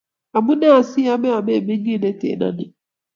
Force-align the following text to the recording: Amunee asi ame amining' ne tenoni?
Amunee 0.37 0.73
asi 0.79 1.01
ame 1.13 1.29
amining' 1.39 1.99
ne 2.01 2.11
tenoni? 2.21 2.65